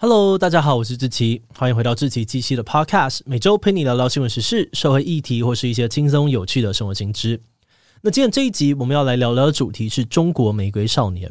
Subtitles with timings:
[0.00, 7.40] Hello，大家好，我是志奇，欢迎回到志奇七七的 Podcast，每周陪你聊聊新闻时事、社会议题或是一些轻松有趣的生活新知。
[8.02, 11.28] 那今天这一集我们要来聊聊的主题是中国玫瑰少年。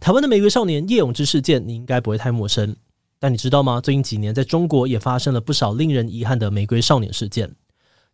[0.00, 2.74] 台湾的玫瑰少年叶永志事件，你应该不会太陌生，
[3.18, 3.82] 但你知道吗？
[3.82, 7.54] 最近几年在中国也发生了不少令人遗憾的玫瑰少年事件。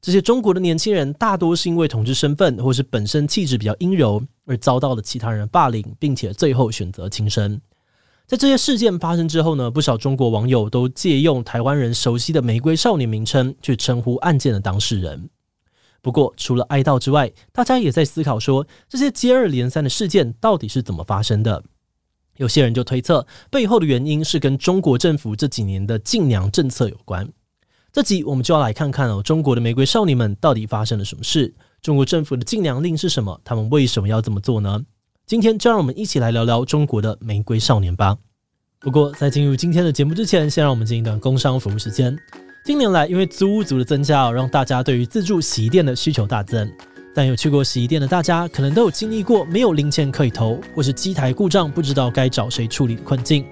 [0.02, 7.60] 这些中国的年轻人大多是因为同志身份或是本身气质比较阴柔而遭到了其他人霸凌，并且最后选择轻生。
[8.26, 15.30] 在这些事件发生之后呢，不少中国网友都借用台湾人熟悉的“玫瑰少年”名称去称呼案件的当事人。
[16.02, 21.62] 不过，除了哀悼之外，大家也在思考说，这些接二连三的事件到底是怎么发生的？
[22.36, 27.32] 有些人就推测，背后的原因是跟中国政府这几年的禁娘政策有关。
[27.92, 31.54] 这集我们就要来看看哦，中国的玫瑰少女们到底发生了什么事？
[31.80, 33.40] 中国政府的禁娘令是什么？
[33.44, 34.82] 他们为什么要这么做呢？
[35.26, 38.16] 今天就让我们一起来聊聊中国的玫瑰少年吧。
[38.78, 42.16] 不过，在进入今天的节目之前，先让我们进一段工商服务时间。
[42.64, 46.70] 近年来，因为租屋族的增加，让大家对于自助洗衣店的需求大增。
[47.12, 53.44] 但有去过洗衣店的大家，可能都有经历过没有零钱可以投，或是机台故障不知道该找谁处理的困境。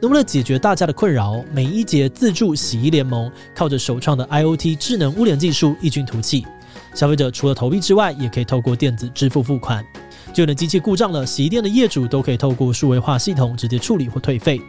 [0.00, 6.46] 那为了解决大家的困扰，美伊洁自助洗衣联盟靠着首创的 IoT 智能物联技术异军突起。
[6.94, 9.84] 消费者除了投币之外，也可以透过电子支付付款。
[10.32, 14.60] 就连机器故障了，洗衣店的业主都可以透过数位化系统直接处理或退费。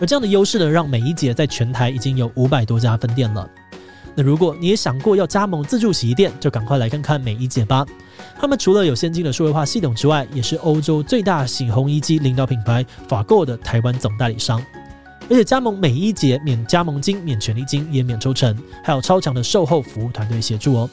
[0.00, 3.48] 而这样的优势呢，让美伊洁在全台已经有五百多家分店了。
[4.14, 7.86] 那如果你也想过要加盟自助洗衣店，就赶快来看看美伊洁吧。
[8.38, 14.62] 他们除了有先进的数位化系统之外，也是欧洲最大洗烘衣机领导品牌法购的台湾总代理商。
[15.30, 20.90] 而且加盟美伊洁免加盟金、免权利金，也免抽成，还有超强的售后服务团队协助哦。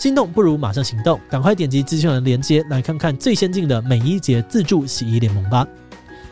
[0.00, 5.68] 心动不如马上行动，赶快点击资讯栏连接来看看最先进的美伊洁自助洗衣联盟吧。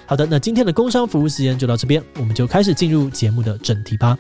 [0.07, 4.17] 好的，那今天的工商服务时间就到这边，我们就开始进入节目的正题吧。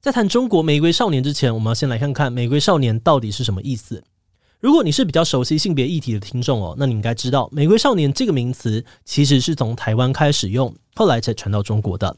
[0.00, 4.00] 在谈中国玫瑰少年之前，我们要先来看看玫瑰少年到底是什么意思。
[4.60, 12.14] 如果你是比较熟悉性别议题的听众哦，那你应该知道“玫瑰少年”这个名词其实是从台湾开始用，后来才传到中国的。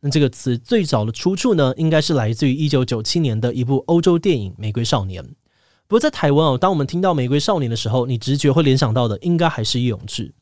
[0.00, 5.24] 那这个词最早的出处呢，应该是来自于一九九七年的一部欧洲电影《玫瑰少年》。
[5.88, 10.34] 不过在台湾哦，当我们听到“玫瑰少年”的时候，你直觉会联想到的应该还是叶永志。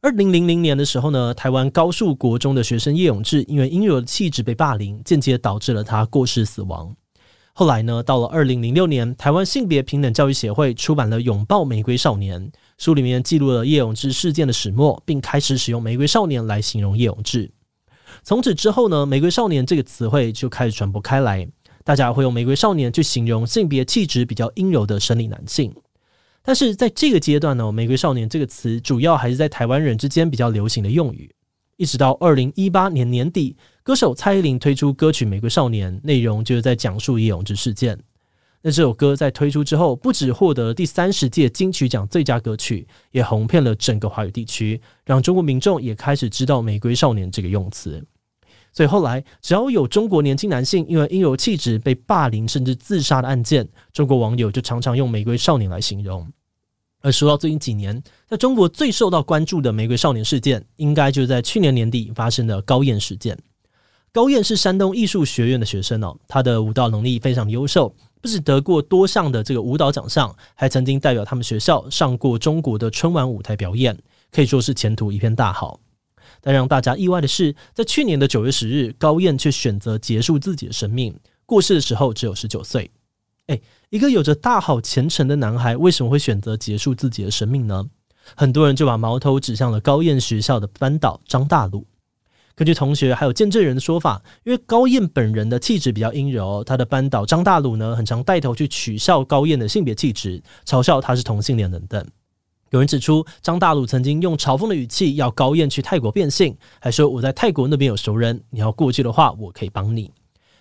[0.00, 6.96] 二零零零年的时候呢，台湾高树国中的学生叶永志因为阴柔的气质被霸凌，间接导致了他过世死亡。
[7.54, 12.40] 后来呢，到了二零零六年，台湾性别平等教育协会出版了《拥抱玫瑰少年》，
[12.78, 17.50] 书里面记录了叶永志事件的始末，并开始使用“玫瑰少年”来形容叶永志。
[18.22, 21.46] 从此之后呢，“玫瑰少年”这个词汇就开始传播开来，
[21.84, 25.74] 大家会用“玫瑰少年”去形容性别气质比较阴柔的生理男性。
[26.42, 31.30] 但是在这个阶段呢，“玫瑰少年”这个词主要还是在台湾人之间比较流行的用语。
[31.76, 37.98] 一直到二零一八年年底，歌手蔡依林推出歌曲《玫瑰少年》，内容就是在讲述叶永志事件。
[38.62, 48.00] 那这首歌在推出之后，不止获得第三十届金曲奖最佳歌曲，也红遍了整个华语地区，让中国民众也开始知道“玫瑰少年”这个用词。
[48.72, 56.32] 所以后来，只要有中国年轻男性因为阴柔气质被霸凌甚至自杀的案件，中国网友就常常用“玫瑰少年”来形容。
[57.00, 63.36] 而说到最近几年，在中国最受到关注的玫瑰少年事件，应该就是在去年年底发生的高燕事件。
[64.12, 73.98] 高燕是山东艺术学院的学生哦，他的舞蹈能力非常优秀，不止得过多项的这个舞蹈奖项，还曾经代表他们学校上过中国的春晚舞台表演，
[74.30, 75.80] 可以说是前途一片大好。
[76.42, 82.90] 但让大家意外的是，在去年的九月十日，高燕却选择结束自己的生命，过世的时候只有十九岁。
[83.46, 87.86] 诶，一个有着大好前程的男孩，为什么会选择结束自己的生命呢？
[88.36, 91.86] 很多人就把矛头指向了高燕学校的班导张大鲁。
[92.54, 102.06] 根据同学还有见证人的说法，因为高燕本人的气质比较阴柔，他的班导张大鲁呢，很常带头去取笑高燕的性别气质，嘲笑她是同性恋等等。
[102.70, 110.10] 有人指出，张大鲁曾经用嘲讽的语气要高燕去泰国变性，还说我在泰国那边有熟人，你要过去的话，我可以帮你。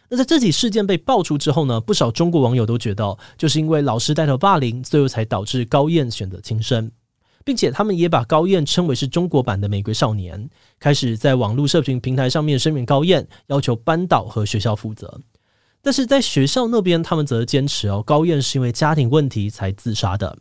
[0.10, 6.92] 那在这起事件被爆出之后呢，不少中国网友都觉得，就是因为老师带头霸凌，最后才导致高燕选择轻生，
[7.44, 10.50] 并且他们也把高燕称为是中国版的玫瑰少年，
[10.80, 15.20] 开始在网络社群平台上面声援高燕，要求班导和学校负责。
[15.82, 20.38] 但是在学校那边，他们则坚持哦，高燕是因为家庭问题才自杀的。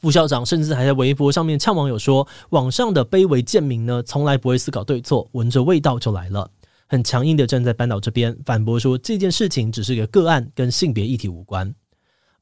[0.00, 6.50] 副校长甚至还在微博上面呛网友说，网上的卑微贱民呢，从来不会思考对错，闻着味道就来了。
[6.88, 11.72] 很强硬的站在班导这边，反驳说这件事情只是个个案，跟性别议题无关。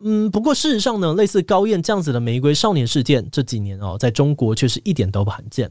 [0.00, 5.70] 嗯，不过事实上呢，类似高燕这样子的玫瑰少年事件，这几年哦，在中国却是一点都不罕见。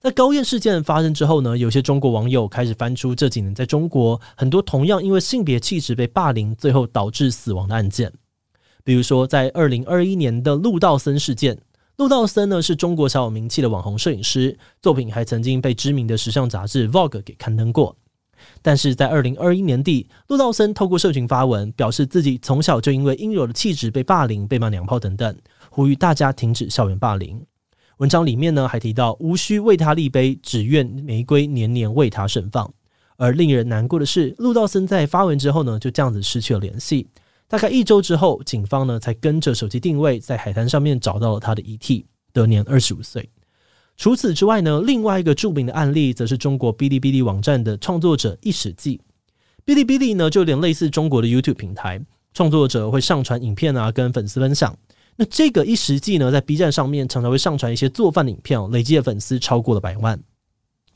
[0.00, 8.10] 在高燕事件发生之后呢，有些中国网友开始翻出这几年在中国很多同样因为性别气质被霸凌，最后导致死亡的案件。
[8.82, 11.58] 比如说，在二零二一年的陆道森事件，
[11.98, 17.94] 陆道森呢是中国小有名气的网红摄影师，作品还曾经被知名的时尚杂志《Vogue》给刊登过。
[18.62, 25.36] 但是在二零二一年底，陆道森透过社群发文，表示自己从小就因为阴柔的气质被霸凌、被骂娘炮等等，
[25.70, 27.44] 呼吁大家停止校园霸凌。
[27.98, 32.72] 文章里面呢还提到，无需为他立碑，只愿玫瑰年年为他盛放。
[33.16, 37.08] 而令人难过的是，陆道森在发文之后呢，就这样子失去了联系。
[37.46, 43.28] 大概一周之后，警方呢才跟着手机定位，在海滩上面找到了他的遗体，得年二十五岁。
[44.00, 48.98] 除此之外呢，另外一个著名的案例，则是中国哔哩哔哩网站的创作者一史记。
[49.66, 52.00] 哔哩哔哩呢，就有点类似中国的 YouTube 平台，
[52.32, 54.74] 创作者会上传影片啊，跟粉丝分享。
[55.16, 60.18] 那这个一史记呢，在 B 站上面常常会上传一些做饭的影片，累计的粉丝超过了百万。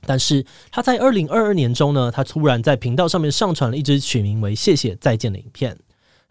[0.07, 5.77] 但是他在二零二二年中呢，他突然在频道上面上传了一支取名为“谢谢再见”的影片。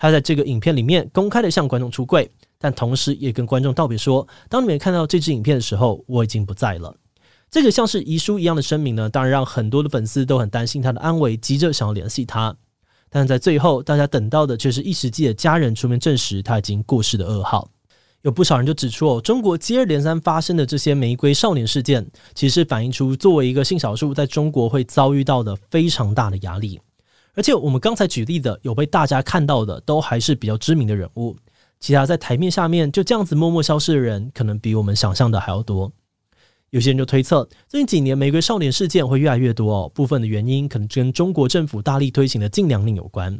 [0.03, 2.29] 他在这个影片里面公开的向观众出柜。
[2.59, 6.93] 但同时也跟观众道别说：“当你们看到这支影片的时候，我已经不在了。”
[7.49, 12.53] 这个像是遗书一样的声明呢，当然让很多的粉丝都很担心他的安危，急着想要联系他。
[13.09, 17.69] 但在最后，大家等到的却是一时记的家人出面证实他已经过世的噩耗。
[18.23, 26.79] 有不少人就指出哦，中国接二连三发生的这些玫瑰少年事件，其实反映出作为一个性少数在中国会遭遇到的非常大的压力。
[27.35, 31.35] 而且我们刚才举例的有被大家看到的，都还是比较知名的人物。
[31.79, 35.91] 其他在台面下面就这样子默默消失的人，可能比我们想象的还要多。
[36.69, 43.37] 有些人就推测，最近几年玫瑰少年事件会越来越多哦，部分的原因可能跟中国政府大力推行的禁娘令有关。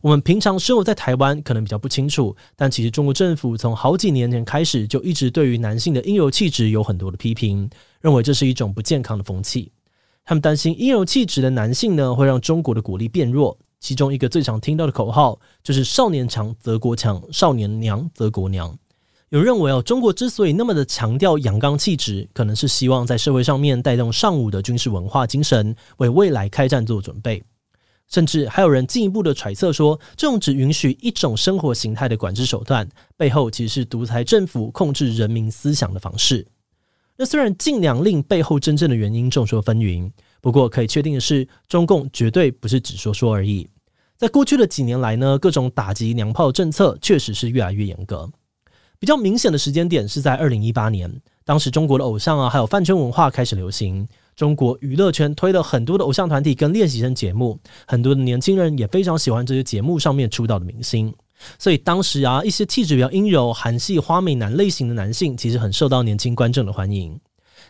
[0.00, 7.68] 我们平常生活在台湾，可能比较不清楚，但其实中国政府从好几年前开始就一直对于男性的阴柔气质有很多的批评，
[8.00, 9.70] 认为这是一种不健康的风气。
[10.24, 13.58] 他们担心阴柔气质的男性呢，会让中国的国力变弱。
[13.78, 18.74] 其中一个最常听到的口号就是“少年强则国强，少年娘则国娘”。
[19.28, 27.42] 有人认为哦，中国之所以那么的强调阳刚气质，可能是希望在社会上面带动尚武的军事文化精神，为未来开战做准备。
[28.08, 36.46] 甚至还有人进一步的揣测说，这种只允许一种生活形态的管制手段，背后其实是独裁政府控制人民思想的方式。
[37.16, 43.68] 那虽然禁娘令背后真正的原因众说纷纭，不过可以确定的是，中共绝对不是只说说而已。
[44.16, 48.30] 在过去的几年来呢，各种打击娘炮政策确实是越来越严格。
[48.98, 61.14] 比较明显的时间点是在二零一八年，当时中国的偶像啊，还有饭圈文化开始流行，中国娱乐圈推了很多的偶像团体跟练习生节目，很多的年轻人也非常喜欢这些节目上面出道的明星。
[61.58, 67.18] 所以当时啊，一些气质比较阴柔、韩系花美男类型的男性，其实很受到年轻观众的欢迎。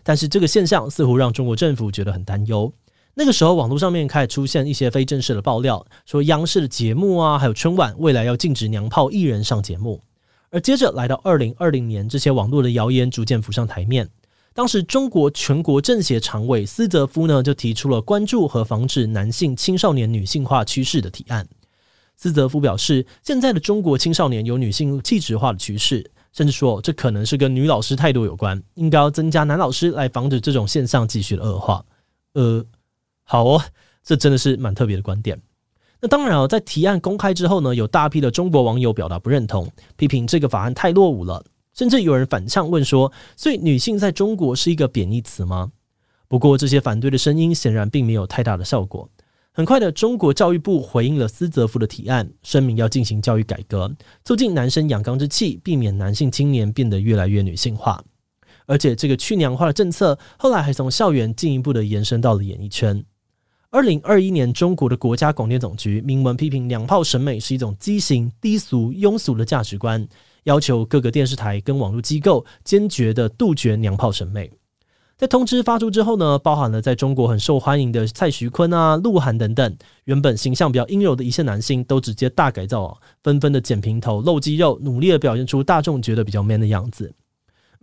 [0.02, 2.72] 但是这个现象似乎让中国政府觉得很担忧。
[3.14, 10.02] 那个时候，网络上面开始出现一些非正式的爆料，说央视的节目啊，还有春晚，未来要禁止娘炮艺人上节目。
[10.50, 14.08] 而接着来到二零二零年，这些网络的谣言逐渐浮上台面。
[14.52, 21.46] 当时，中国全国政协常委斯泽夫呢，就提出了关注和防止男性青少年女性化趋势的提案。
[22.25, 31.85] 斯泽夫表示，现在的中国青少年有女性气质化的趋势，甚至说这可能是跟女老师太多有关，应该要增加男老师来防止这种现象继续的恶化。
[32.33, 32.64] 呃。
[33.26, 33.62] 好哦，
[34.02, 35.40] 这真的是蛮特别的观点。
[35.99, 39.66] 那当然哦，在提案公开之后呢，有大批的中国网友表达不认同，
[39.97, 45.73] 批评这个法案太落伍了，甚至有人反呛问说：“所以女性在中国是一个贬义词吗？”
[46.28, 49.09] 不过这些反对的声音显然并没有太大的效果。
[49.56, 53.88] 很快的，中国教育部回应了斯泽夫的提案，声明要进行教育改革，
[54.25, 58.02] 促进男生阳刚之气，避免男性青年变得越来越女性化。
[58.66, 63.04] 而且这个去娘化的政策后来还从校园进一步的延伸到了演艺圈。
[63.70, 70.04] 二零二一年，中国的国家广电总局明文批评娘炮审美是一种畸形、低俗、庸俗的价值观，
[70.42, 74.50] 要求各个电视台跟网络机构坚决的杜绝娘炮审美。
[75.16, 87.12] 在通知发出之后呢，包含了在中国很受欢迎的蔡徐坤啊、鹿晗等等，原本形象比较阴柔的一线男性，都直接大改造，纷纷的剪平头、露肌肉，努力的表现出大众觉得比较 man 的样子。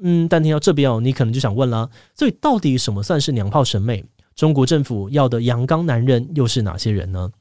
[0.03, 4.03] 嗯，但听到这边哦，你可能就想问了，所以到底什么算是娘炮审美？
[4.35, 7.31] 中国政府要的阳刚男人又是哪些人呢？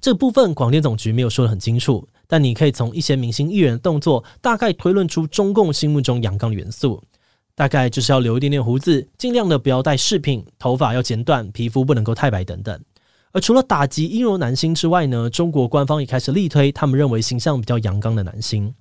[0.00, 7.02] 这部分广电总局没有说得很清楚，但你可以从一些明星艺人的动作大概推论出中共心目中阳刚元素，
[7.62, 12.76] 大概就是要留一点点胡子，尽量的不要戴饰品，头发要剪短，皮肤不能够太白等等。
[13.30, 18.74] 而除了打击阴柔男星之外呢，中国官方也开始力推他们认为形象比较阳刚的男星。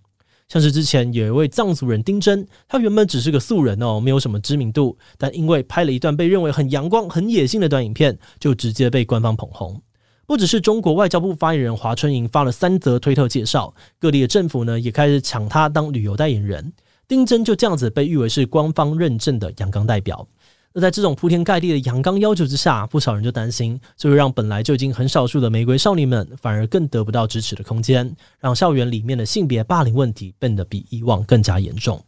[0.49, 9.79] 像是之前有一位藏族人丁真，他原本只是个素人哦，没有什么知名度，但因为拍了一段被认为很阳光、很野性的短影片，就直接被官方捧红。
[10.25, 16.73] 不只是中国外交部发言人华春莹发了三则推特介绍，各地的政府呢也开始抢他当旅游代言人。
[17.11, 20.25] 丁真就这样子被誉为是官方认证的阳刚代表。
[20.71, 32.01] 那在这种铺天盖地的阳刚要求之下，不少人就担心，就会让本来就已经很少数的玫瑰少女们，反而更得不到支持的空间，让校园里面的性别霸凌问题变得比以往更加严重。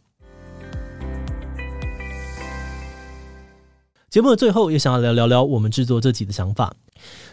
[4.08, 6.74] 节目的最后，也想要聊聊聊我们制作这集的想法。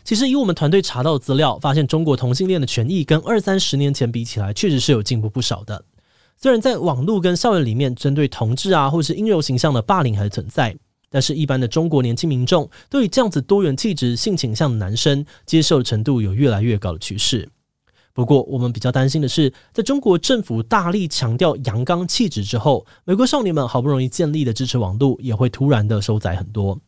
[0.04, 5.86] 其实，以我们团队查到的资料，发现中国同性恋的权益跟二三十年前比起来，确实是有进步不少的。
[6.42, 10.76] 虽然在网络跟校园里面，针对同志啊，或是阴柔形象的霸凌还存在。
[11.08, 17.48] 但是，一般的中国年轻民众对于这样子多元气质、性倾向的男生接受程度有越来越高的趋势。
[18.12, 26.80] 不过，我们比较担心的是，在中国政府大力强调阳刚气质之后，美国少年们好不容易建立的支持网络也会突然的收窄很多。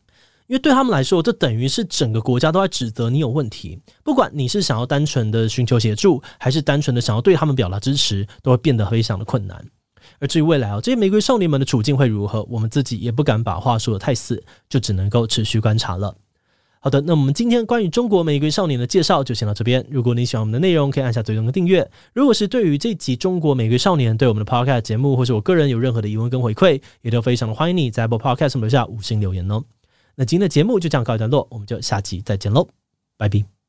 [0.46, 3.78] 因为对他们来说，这等于是整个国家都在指责你有问题。
[4.02, 9.64] 不管你是想要单纯的寻求协助，还是单纯的想要对他们表达支持，都会变得非常的困难。
[10.20, 16.14] 而至于未来哦，这些玫瑰少年们的处境会如何，我们自己也不敢把话说得太死，就只能够持续观察了。
[16.78, 19.82] 好的，那我们今天关于中国玫瑰少年的介绍就先到这边。
[19.88, 21.90] 如果你喜欢我们的内容，可以按下最终的订阅。
[22.12, 29.64] 如果是对于这集中国玫瑰少年对我们的 Podcast 节目，或是我个人有任何的疑问跟回馈，也都非常的欢迎你在 Apple Podcast 上留下五星留言哦。
[30.16, 32.68] 那今天的节目就这样告一段落，我们就下期再见喽，
[33.16, 33.63] 拜拜。